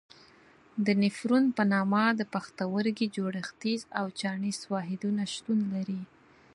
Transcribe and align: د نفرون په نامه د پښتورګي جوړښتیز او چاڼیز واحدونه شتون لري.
د 0.85 0.87
نفرون 1.03 1.45
په 1.57 1.63
نامه 1.73 2.03
د 2.19 2.21
پښتورګي 2.33 3.07
جوړښتیز 3.15 3.81
او 3.99 4.05
چاڼیز 4.19 4.59
واحدونه 4.73 5.23
شتون 5.33 5.59
لري. 5.73 6.01